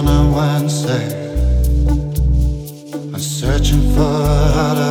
[0.00, 1.06] on a Wednesday.
[3.12, 4.89] I'm searching for a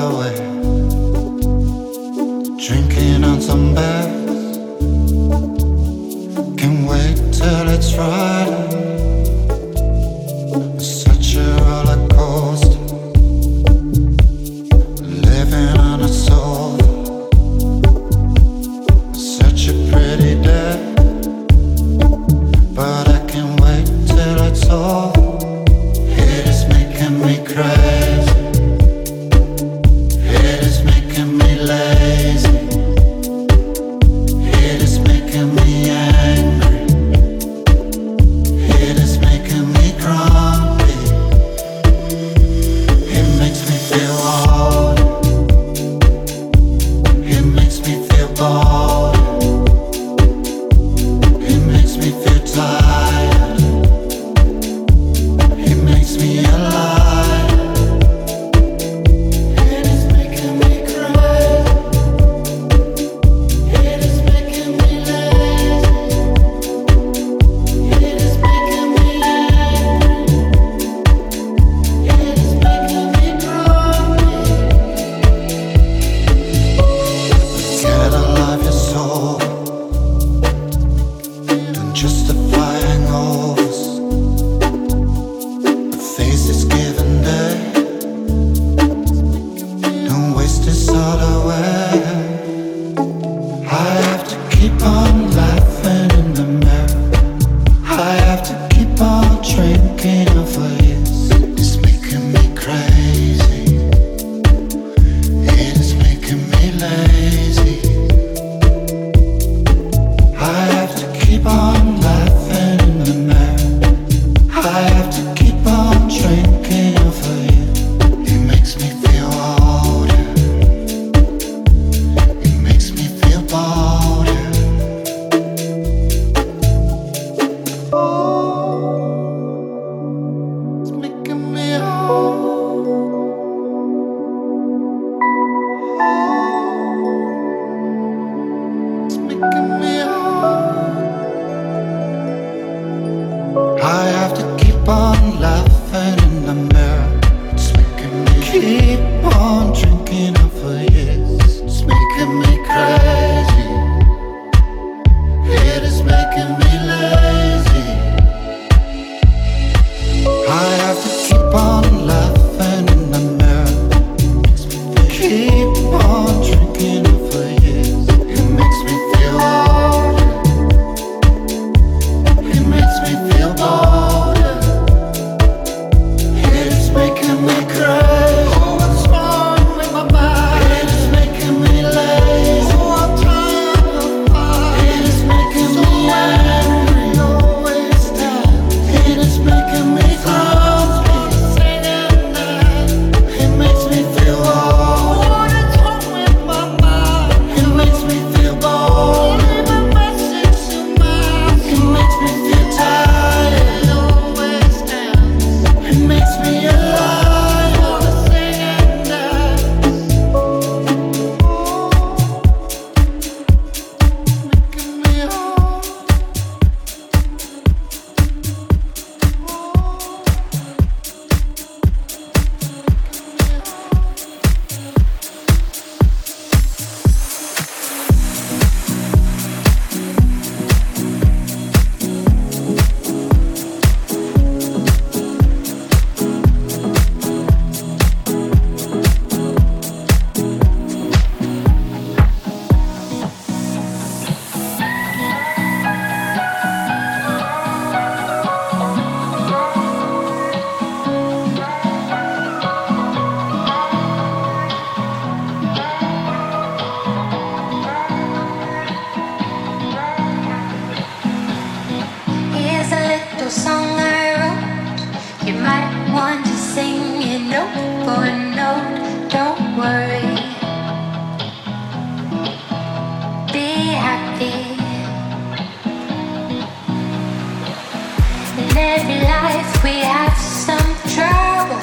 [278.58, 281.82] In every life we have some trouble,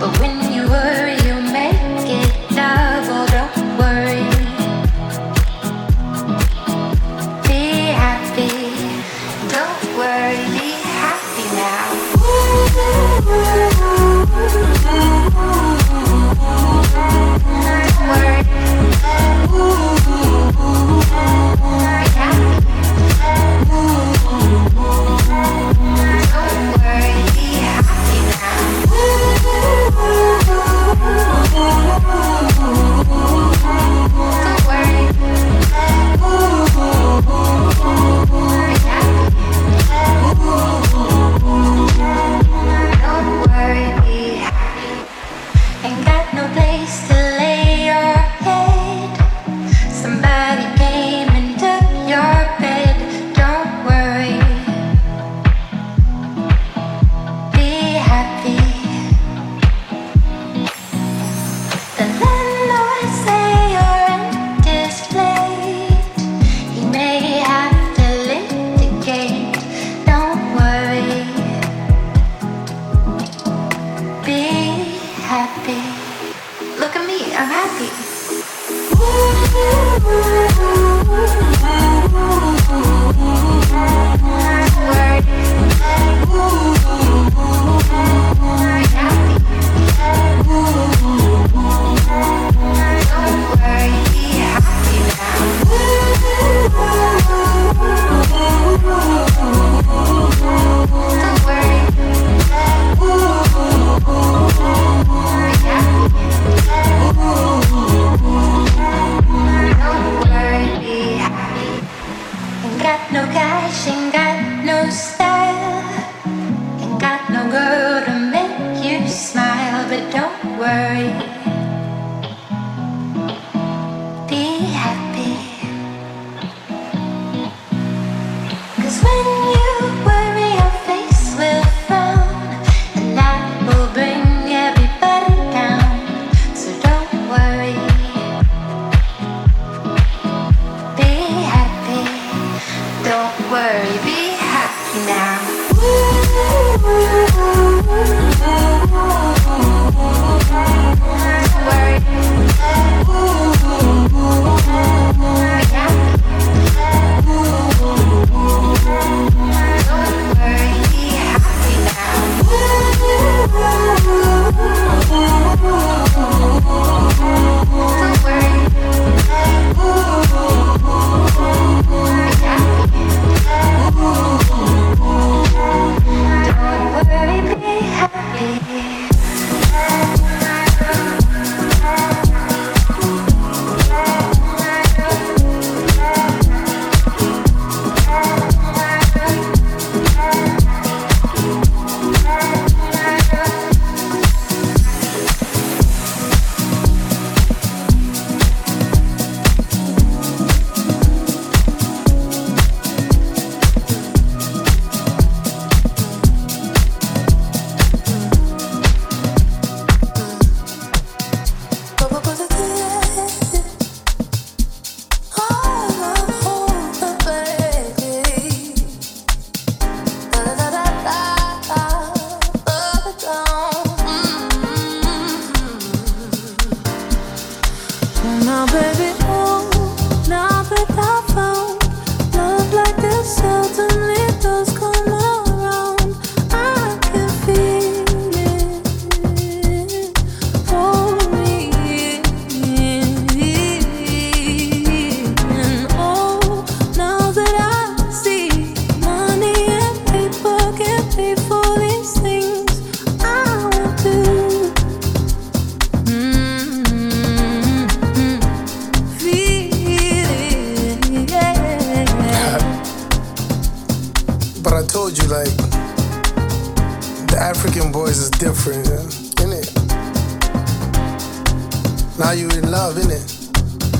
[0.00, 1.05] but when you were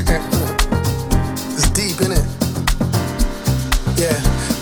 [0.09, 2.27] it's deep, in it?
[3.99, 4.15] Yeah,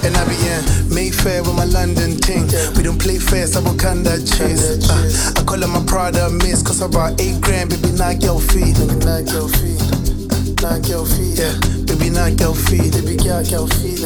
[0.05, 2.47] and I be in Mayfair with my London ting.
[2.77, 4.89] We don't play fair, so I can that chase.
[4.89, 8.41] Uh, I call her my Prada miss, cause I brought eight grand, baby, knock your
[8.41, 8.77] feet.
[8.79, 9.81] Baby, knock your feet.
[10.63, 11.39] Knock your feet.
[11.39, 12.93] Yeah, baby, knock your feet.
[12.93, 14.01] Baby, knock your feet.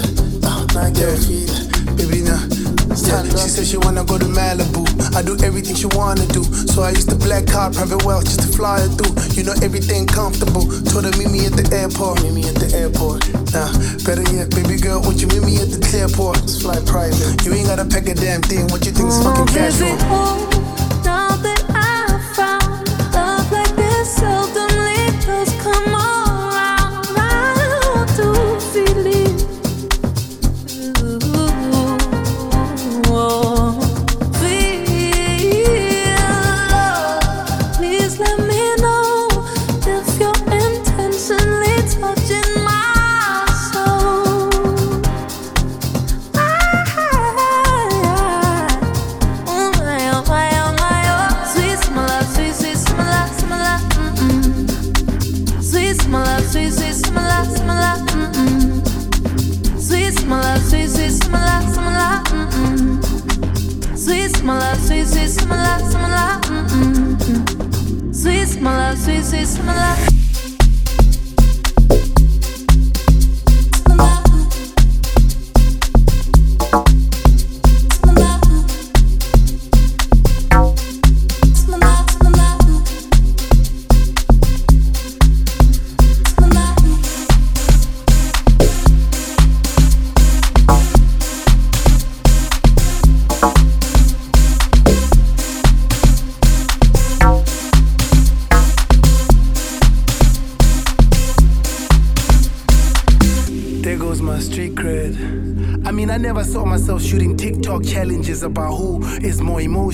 [0.74, 1.50] Knock your feet.
[1.96, 2.57] Baby, knock.
[2.94, 4.84] Stand said she wanna go to Malibu.
[5.14, 6.44] I do everything she wanna do.
[6.44, 9.14] So I used to black card private wealth just to fly her through.
[9.36, 10.66] You know everything comfortable.
[10.88, 12.22] Told her meet me at the airport.
[12.22, 13.26] Meet me at the airport.
[13.52, 13.70] Nah,
[14.04, 16.42] better yet, baby girl, won't you meet me at the airport?
[16.42, 17.44] Just fly private.
[17.44, 18.66] You ain't gotta pack a damn thing.
[18.68, 20.47] What you think is fucking casual?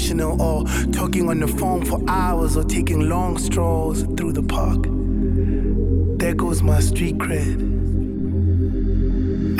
[0.04, 4.82] conversational or talking on the phone for hours or taking long strolls through the park.
[6.18, 7.72] There goes my street cred.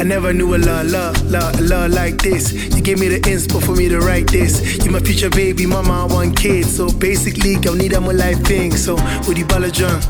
[0.01, 2.53] I never knew a love, love, love, love like this.
[2.53, 4.85] You gave me the inspo for me to write this.
[4.85, 6.77] You my future baby, mama, I want kids.
[6.77, 8.77] So basically, girl, need a more life thing.
[8.77, 8.95] So
[9.27, 10.01] with the ball drum,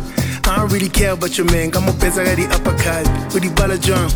[0.46, 1.70] I don't really care about your man.
[1.70, 3.34] Got more pants, I got the uppercut.
[3.34, 4.10] With the ball drum.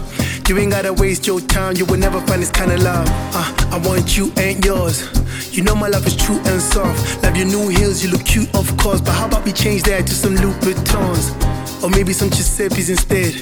[0.48, 3.06] You ain't gotta waste your time, you will never find this kind of love.
[3.34, 5.17] Uh, I want you ain't yours.
[5.58, 7.20] You know my love is true and soft.
[7.24, 9.00] Love your new heels, you look cute, of course.
[9.00, 11.82] But how about we change that to some Louboutins?
[11.82, 13.34] Or maybe some Giuseppe's instead.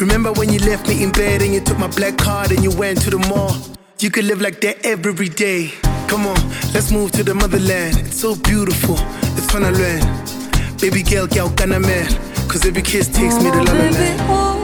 [0.00, 2.70] Remember when you left me in bed and you took my black card and you
[2.70, 3.50] went to the mall?
[3.98, 5.72] You could live like that every day.
[6.06, 6.38] Come on,
[6.72, 7.98] let's move to the motherland.
[7.98, 8.94] It's so beautiful,
[9.34, 10.78] it's fun to learn.
[10.78, 12.06] Baby girl, girl, gonna man.
[12.46, 14.55] Cause every kiss takes me to La La Land.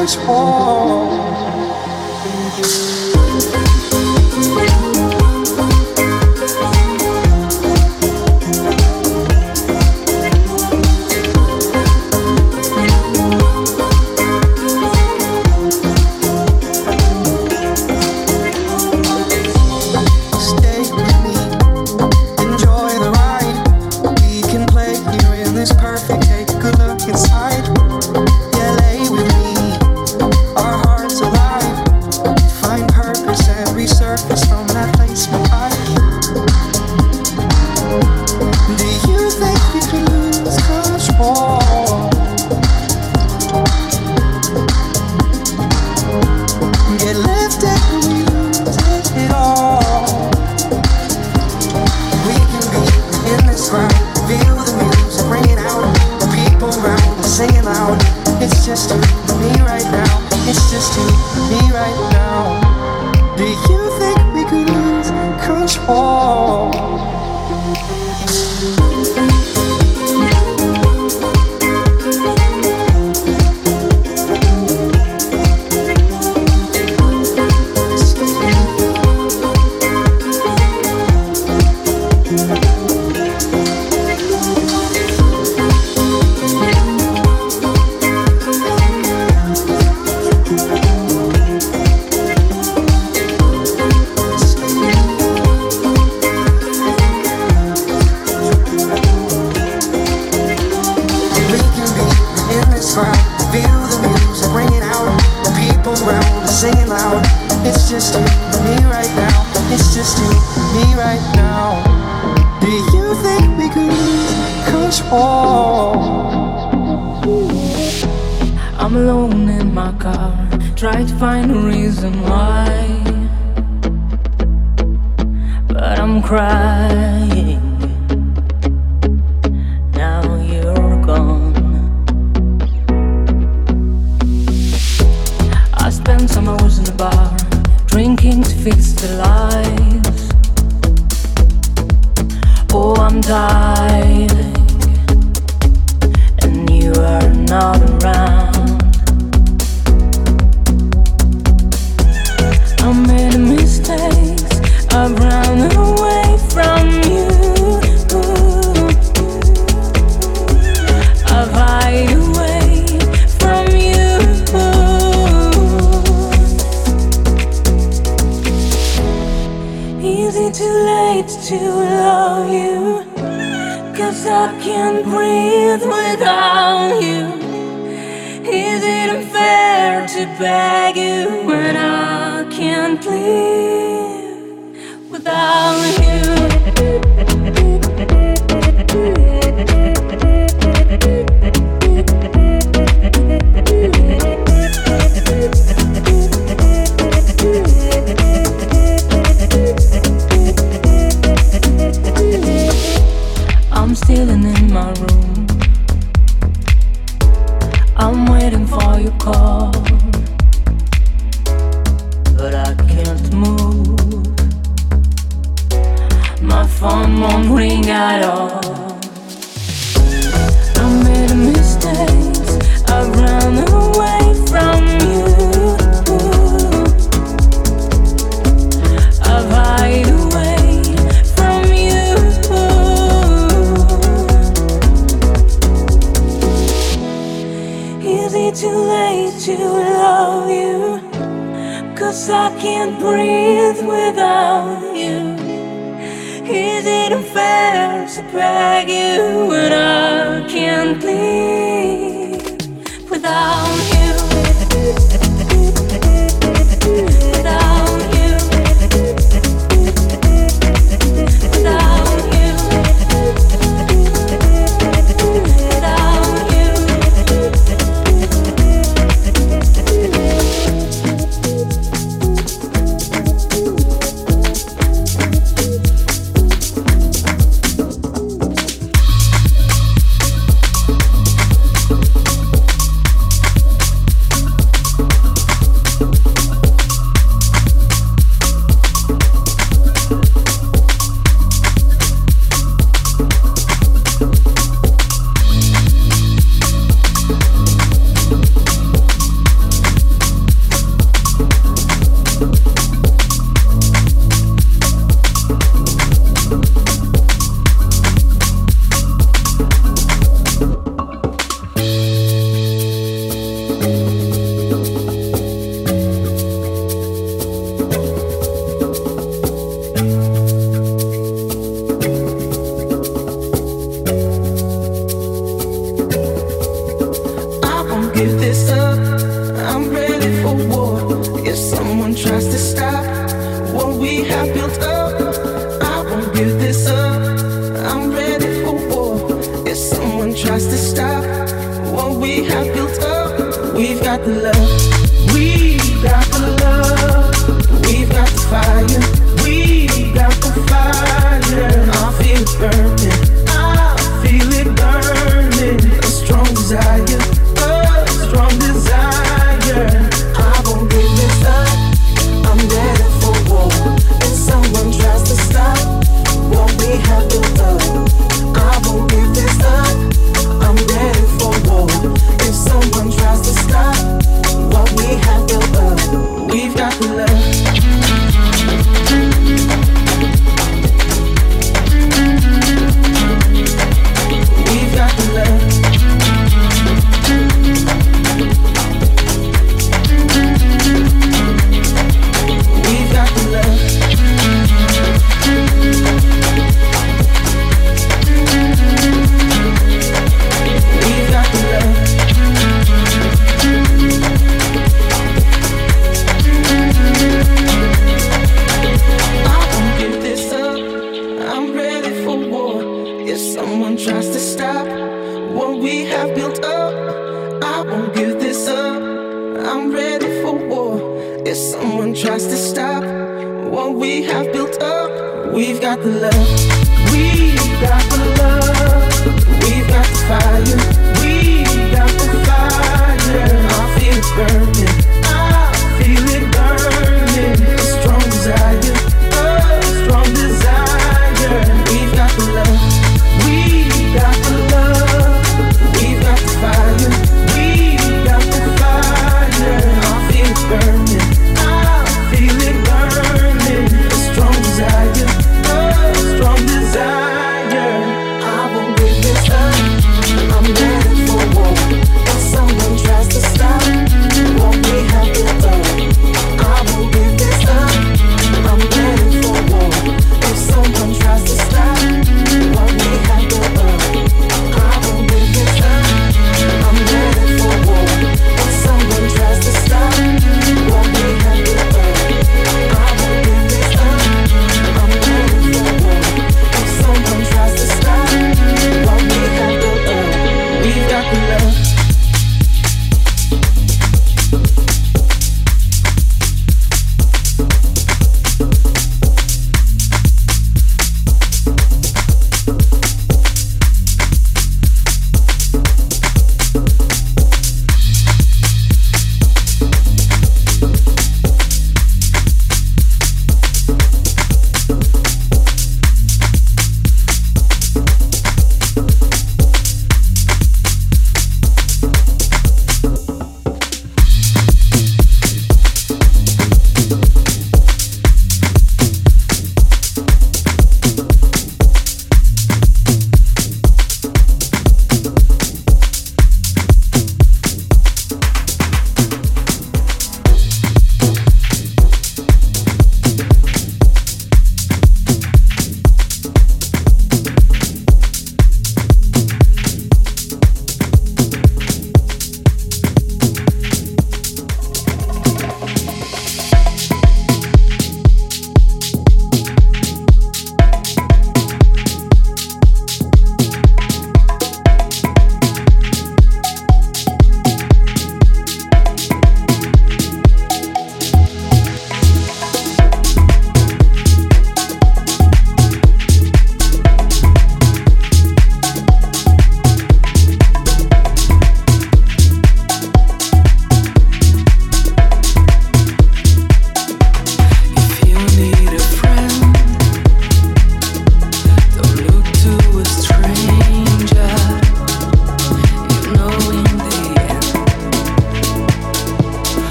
[0.00, 1.10] Lose control?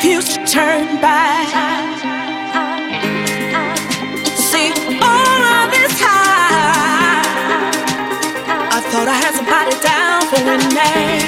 [0.00, 1.46] Refuse to turn back.
[4.34, 7.24] See, all of this time,
[8.72, 11.19] I thought I had somebody down for a name.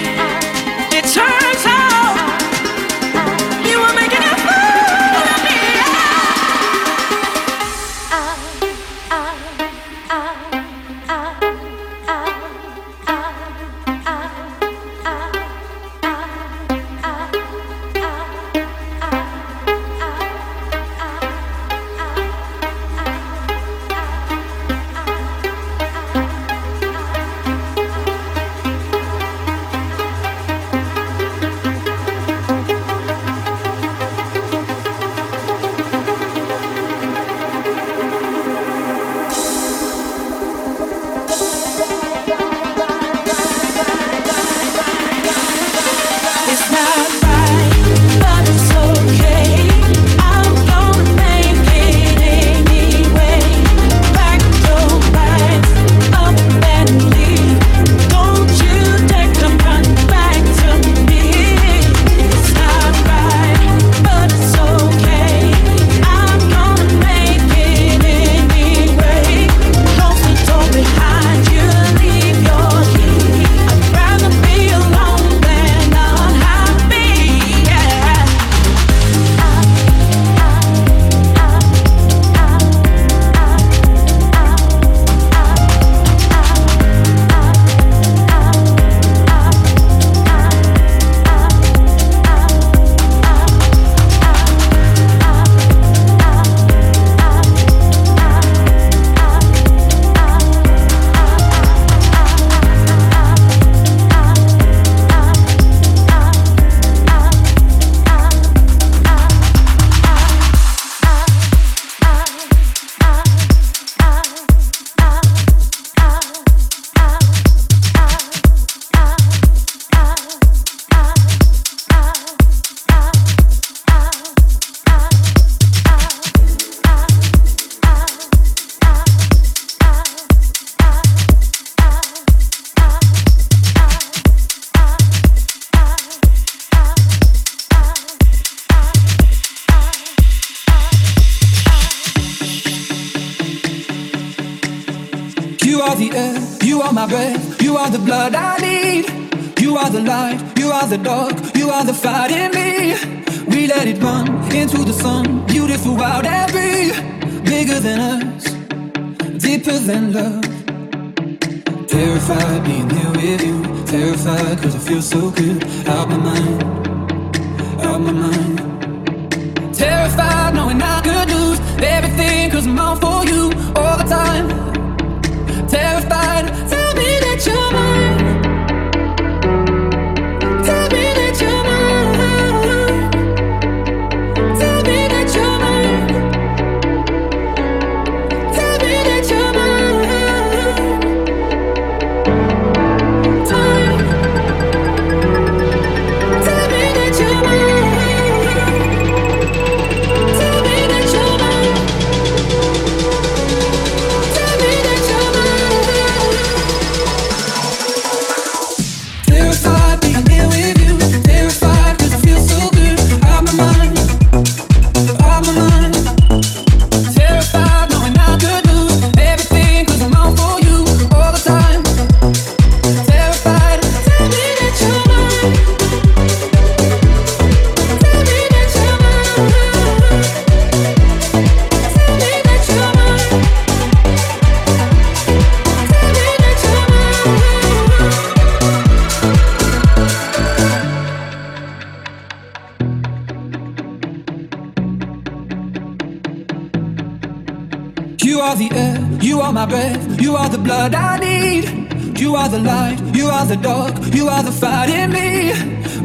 [248.52, 252.20] Are the air, you are my breath, you are the blood I need.
[252.20, 255.52] You are the light, you are the dark, you are the fight in me.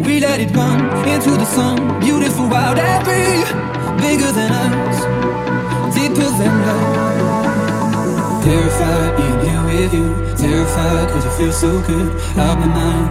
[0.05, 3.43] We let it run into the sun, beautiful, wild and free.
[4.01, 4.97] Bigger than us,
[5.95, 8.43] deeper than love.
[8.43, 10.07] Terrified being here with you,
[10.38, 12.09] terrified cause it feels so good.
[12.38, 13.09] Out my mind,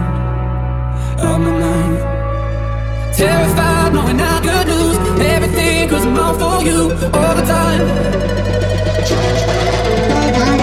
[1.21, 3.13] out my mind.
[3.15, 8.46] Terrified knowing I could lose everything cause I'm all for you all the time.
[9.17, 10.57] Terrified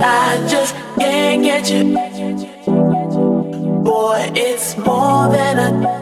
[0.00, 1.94] I just can't get you.
[3.82, 6.01] Boy, it's more than a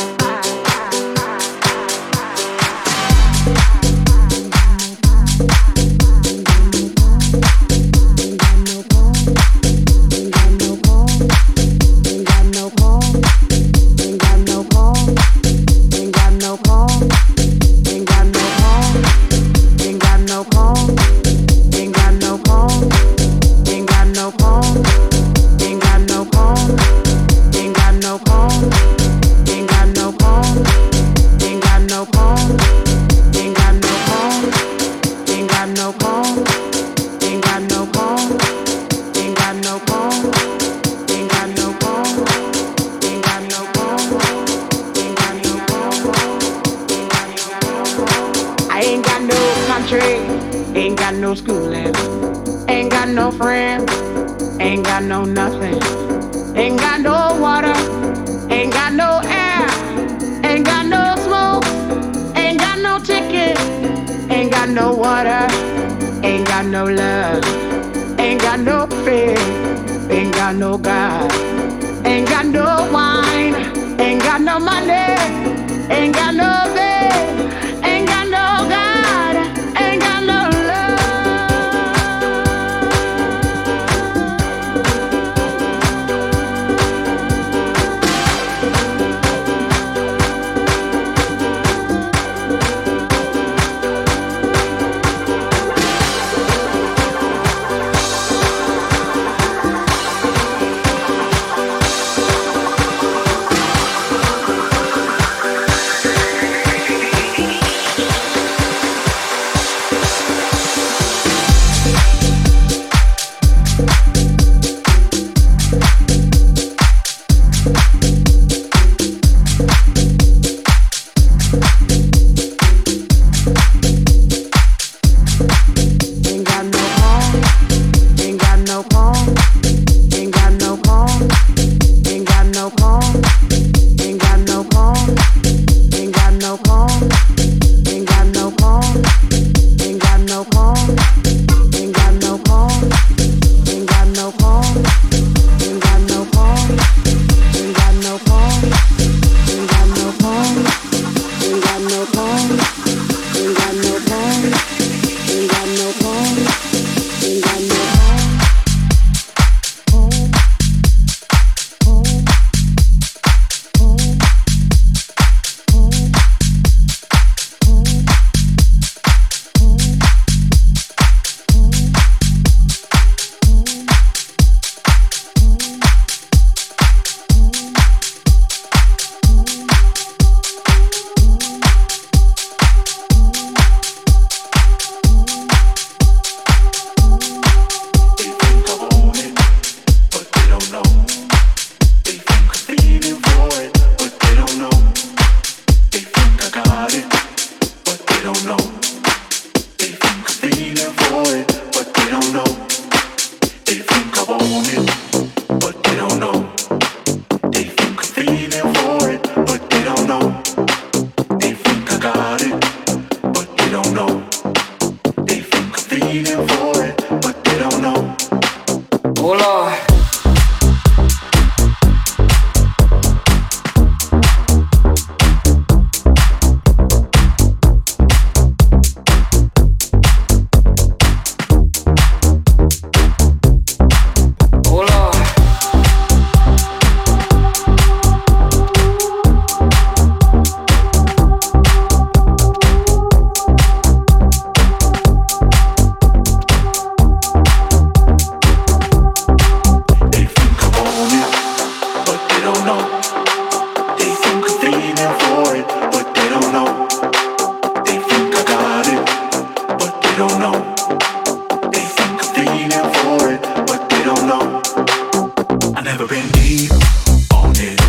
[266.69, 267.81] on it.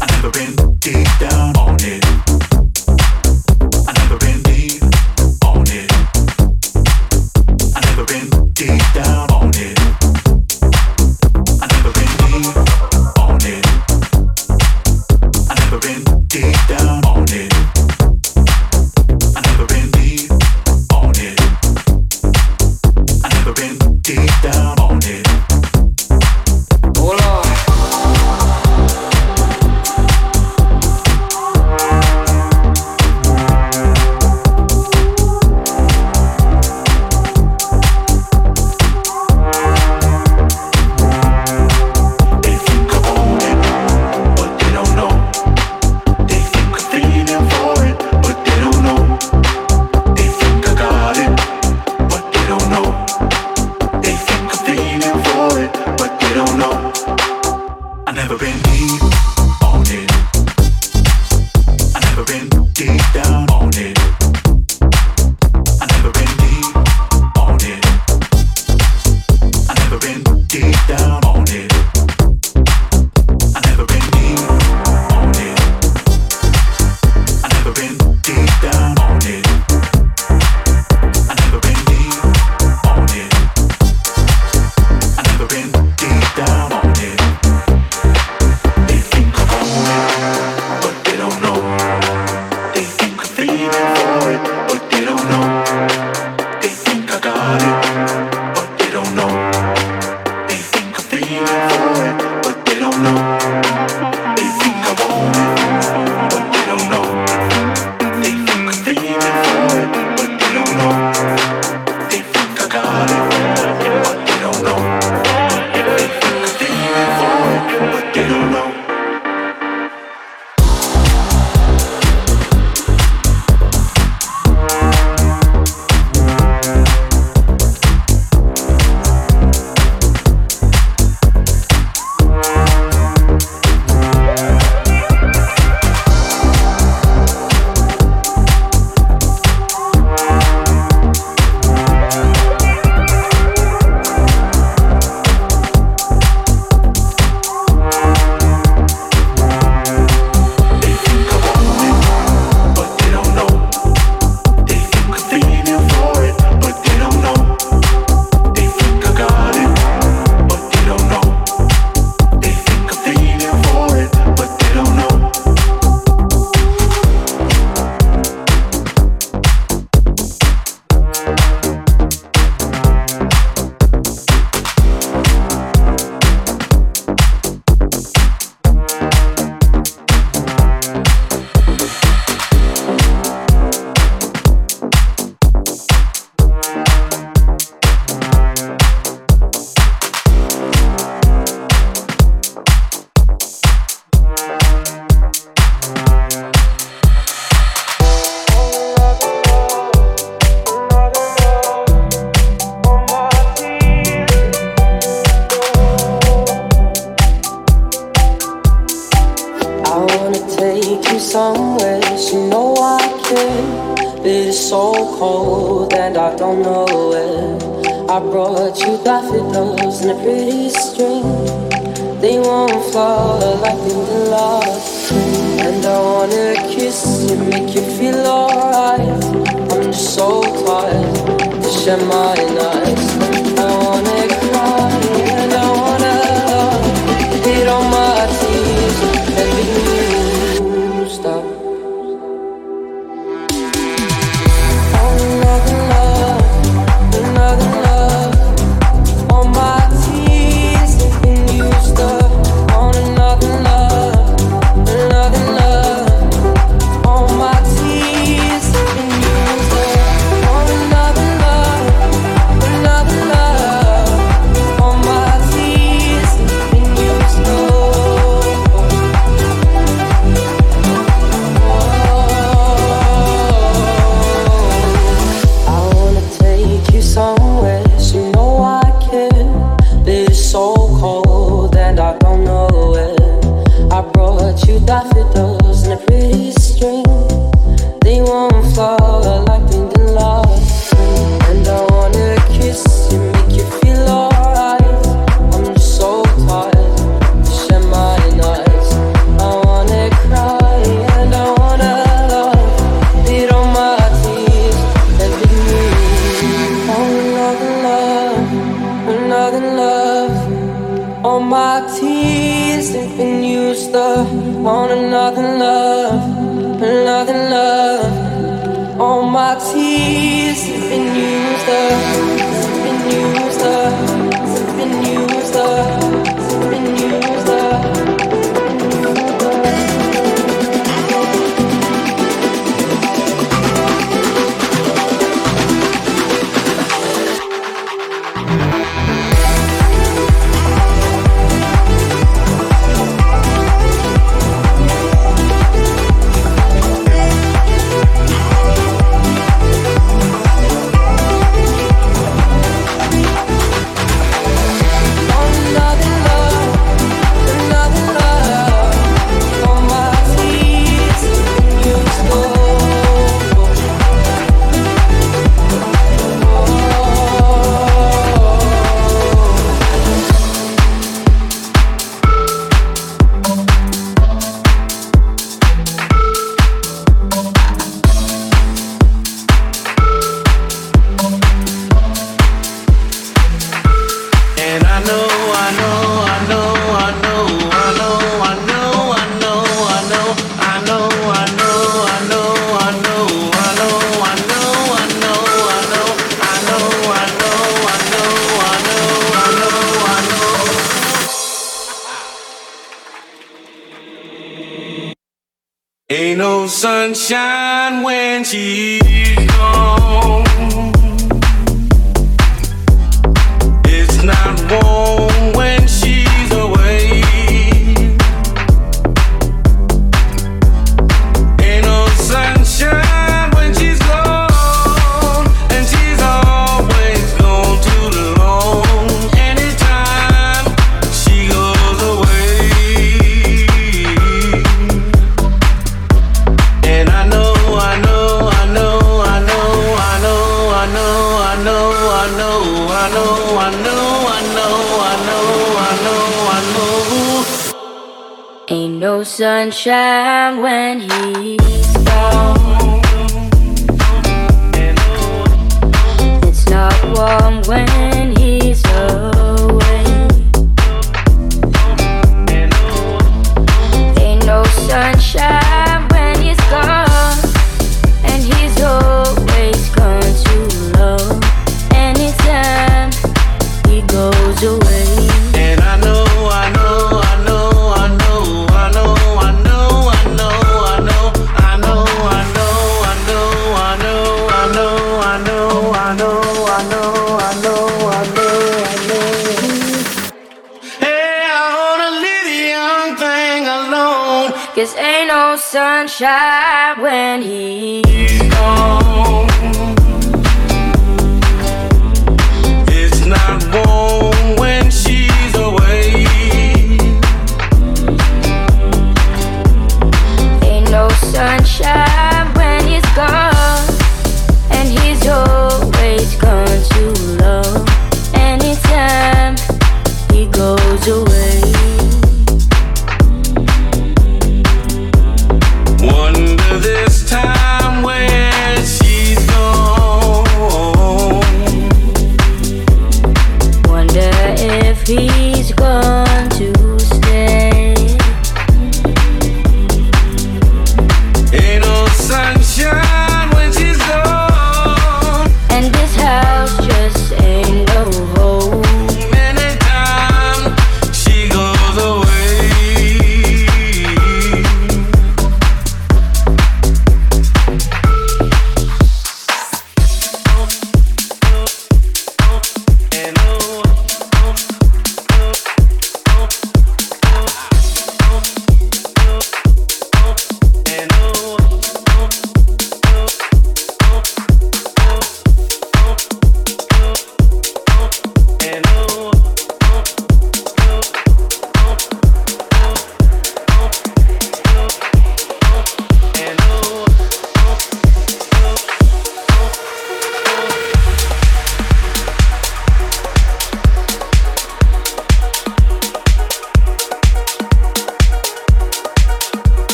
[0.00, 2.27] I never been deep down on it.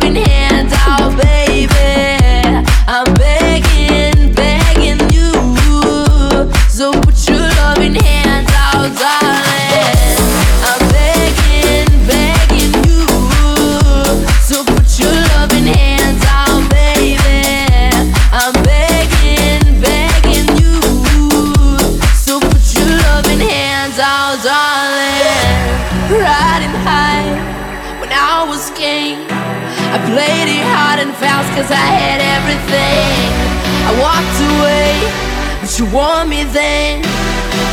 [0.00, 0.37] Cause
[35.78, 37.02] you want me then.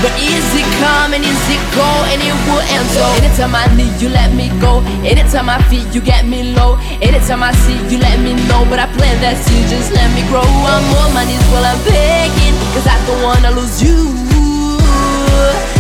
[0.02, 4.00] But is it coming, is it go, and it will end so Anytime I need
[4.02, 4.82] you, let me go.
[5.02, 6.78] Anytime I feel you get me low.
[7.02, 8.66] Anytime I see you, let me know.
[8.70, 10.46] But I plan that you just let me grow.
[10.46, 12.56] I'm on my knees while I'm begging.
[12.74, 14.14] Cause I don't wanna lose you.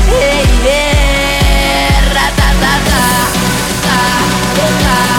[0.09, 1.05] Hey, yeah
[4.87, 5.14] ah,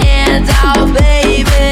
[0.00, 1.71] hands off, baby.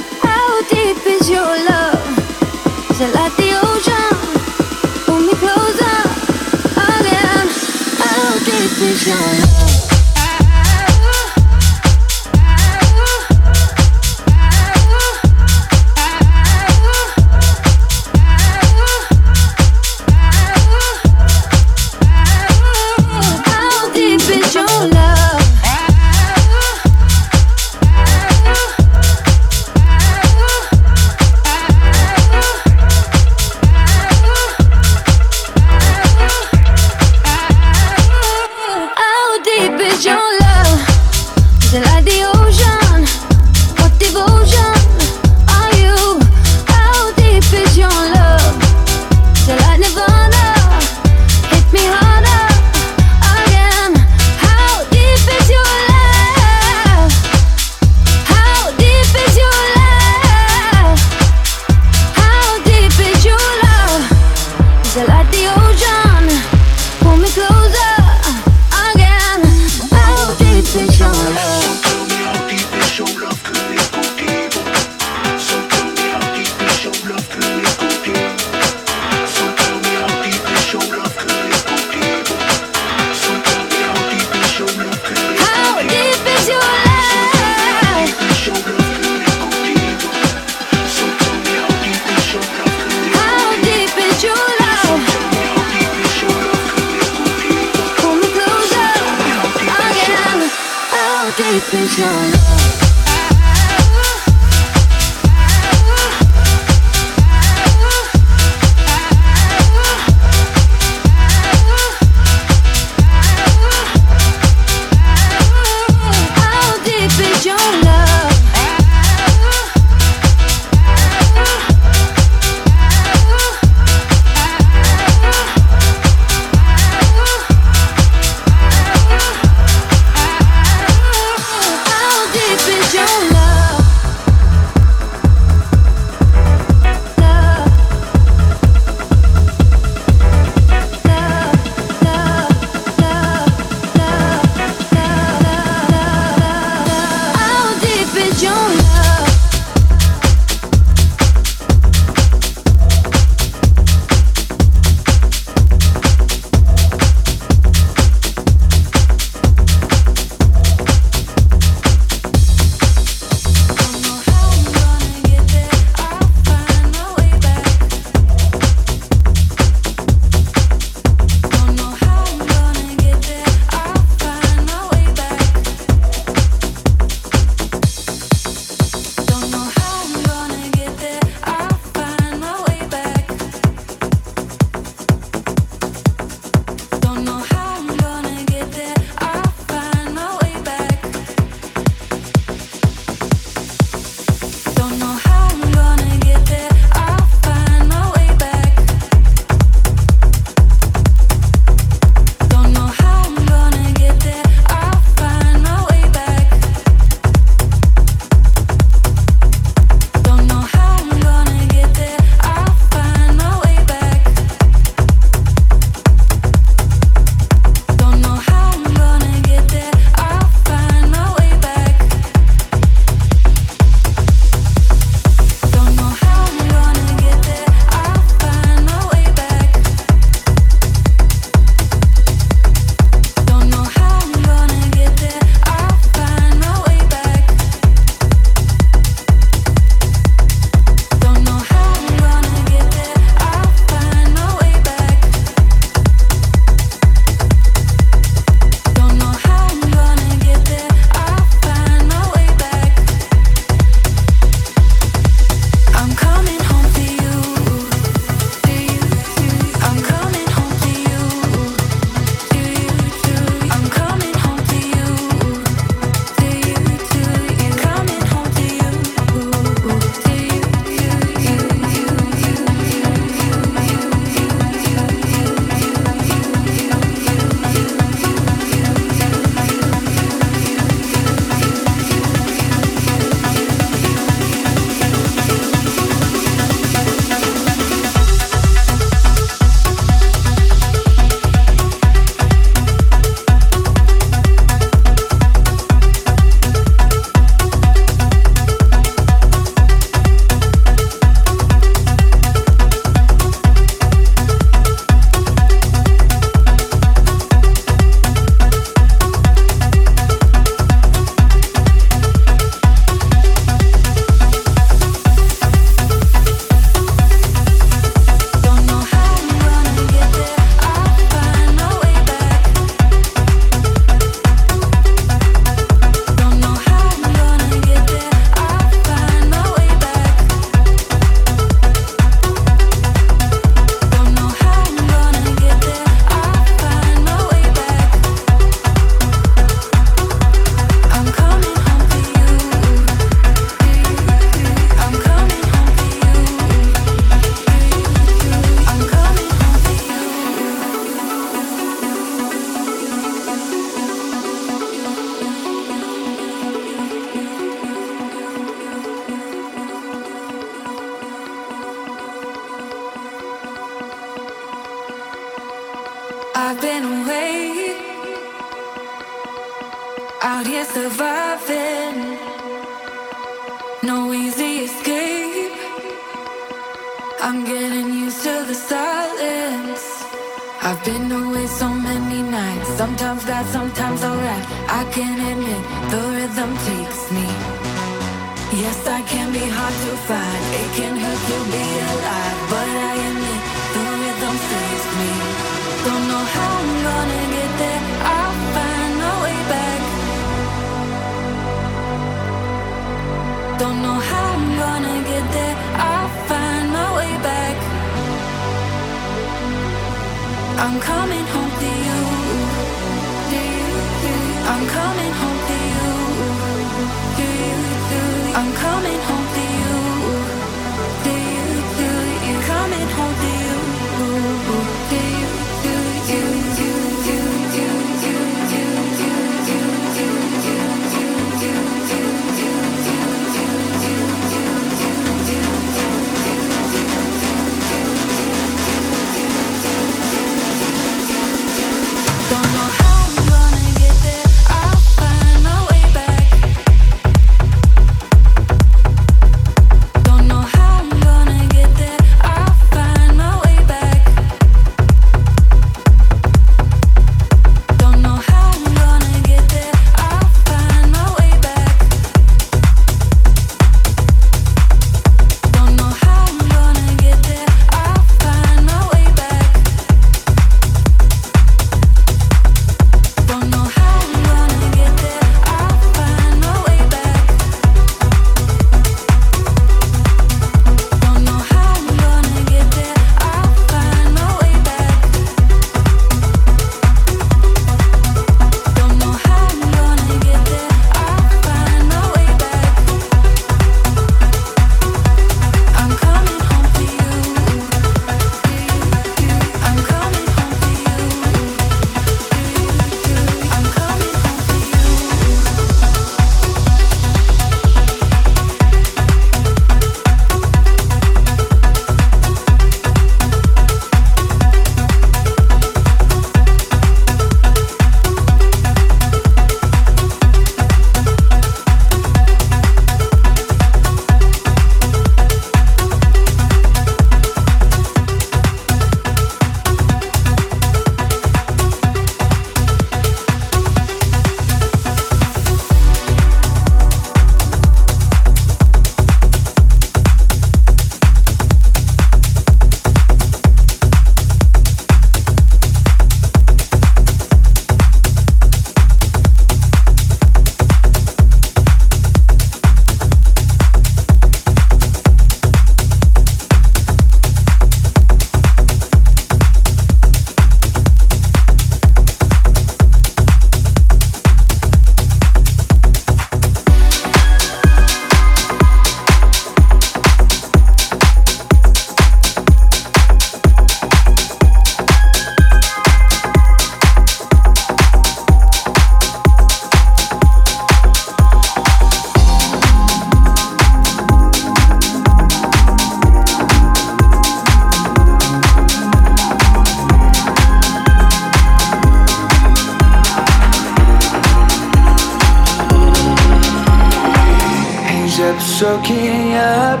[598.40, 600.00] kept soaking up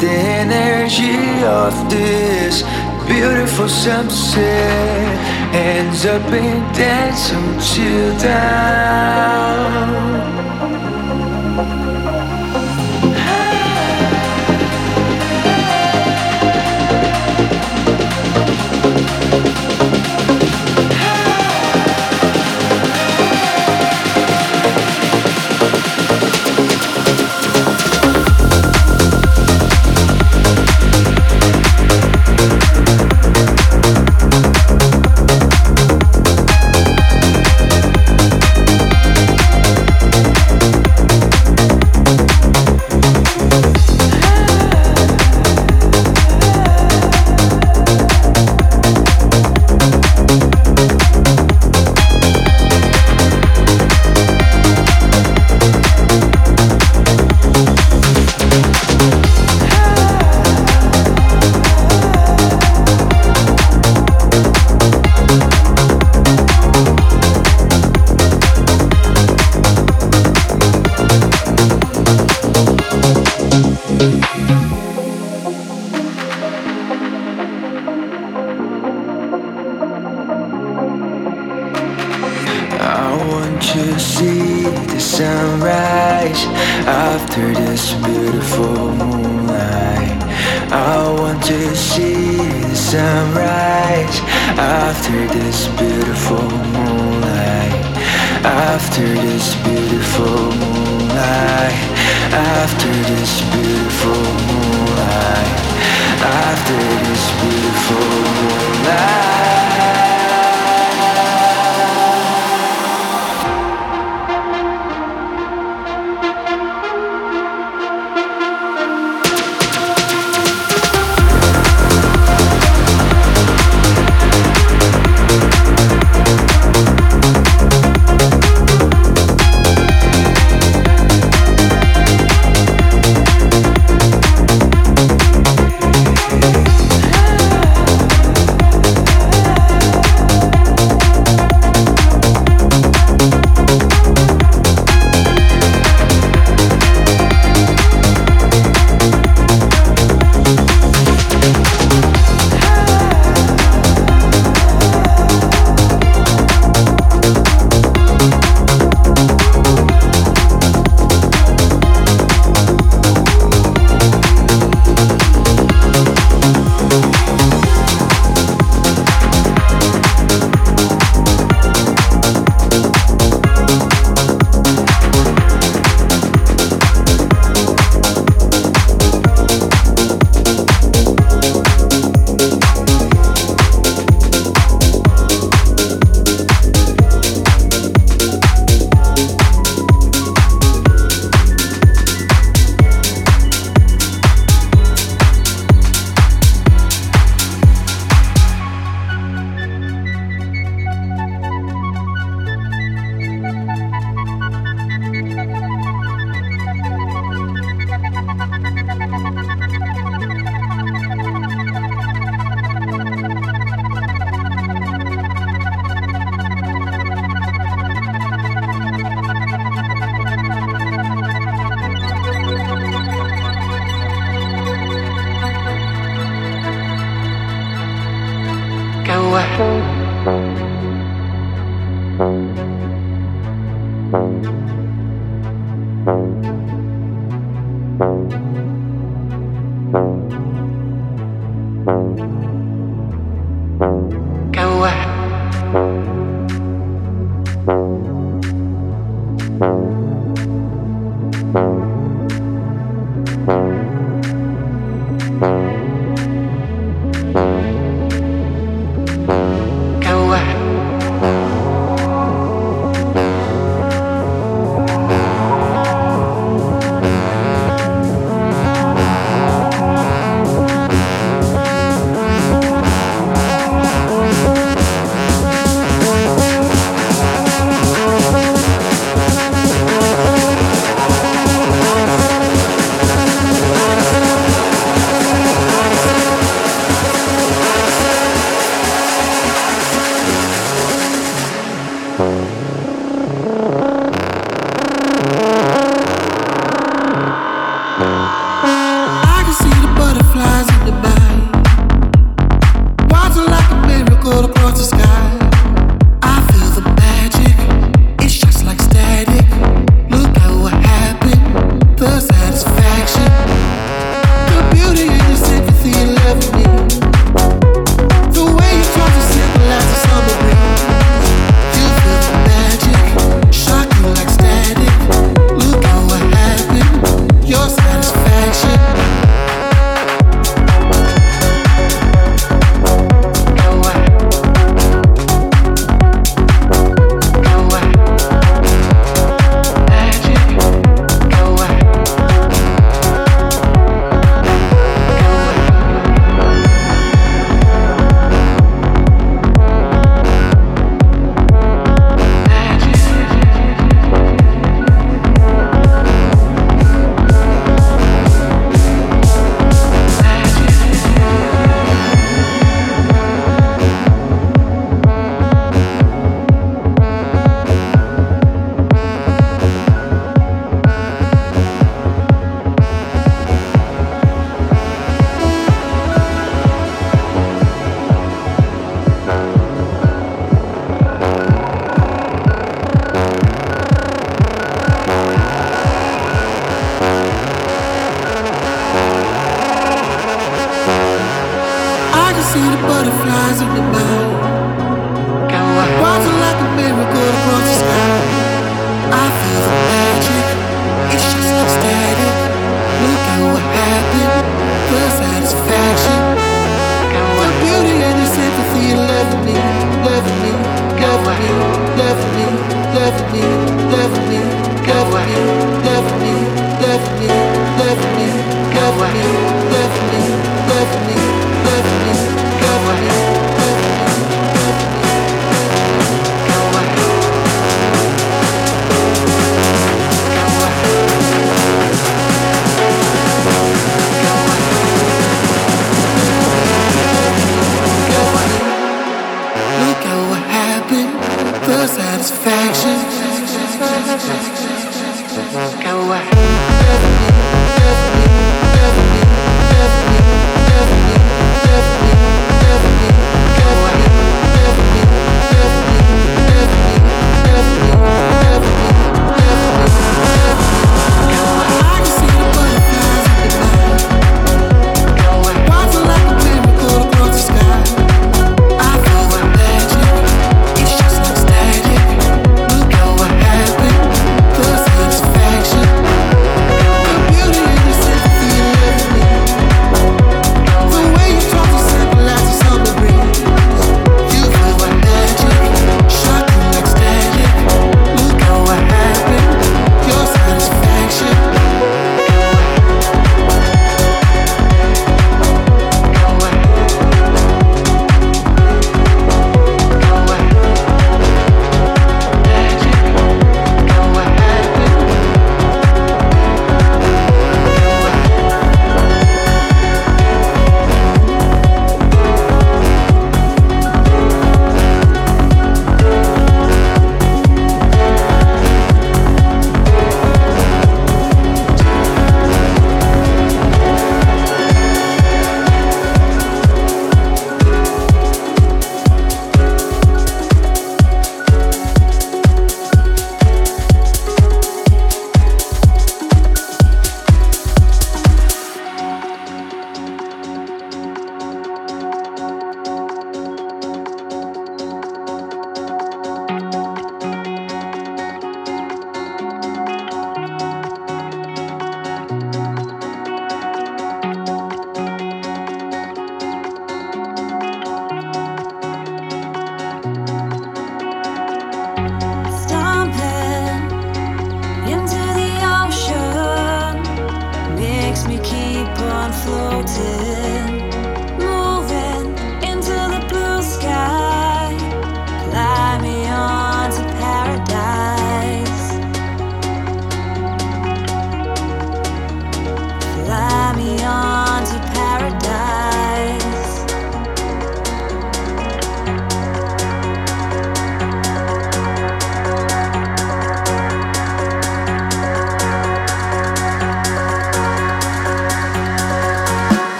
[0.00, 2.64] the energy of this
[3.06, 5.14] beautiful sunset.
[5.54, 9.66] Ends up in dance until down.